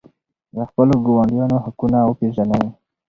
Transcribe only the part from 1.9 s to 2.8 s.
وپېژنئ.